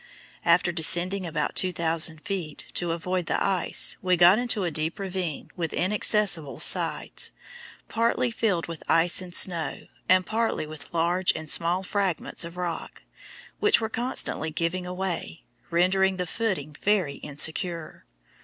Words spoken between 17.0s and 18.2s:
insecure.